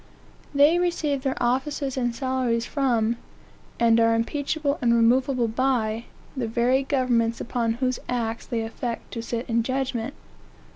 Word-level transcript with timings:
They 0.55 0.79
receive 0.79 1.21
their 1.21 1.37
offices 1.39 1.95
and 1.95 2.15
salaries 2.15 2.65
from, 2.65 3.17
and 3.79 3.99
are 3.99 4.15
impeachable 4.15 4.79
and 4.81 4.95
removable 4.95 5.47
by, 5.47 6.05
the 6.35 6.47
very 6.47 6.81
governments 6.81 7.39
upon 7.39 7.73
whose 7.73 7.99
acts 8.09 8.47
they 8.47 8.61
affect 8.61 9.11
to 9.13 9.21
sit 9.21 9.47
in 9.47 9.61
judgment. 9.61 10.15